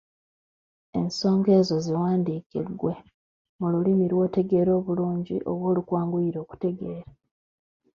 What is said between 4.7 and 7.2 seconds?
obulungi oba olukwanguyira okutegeera.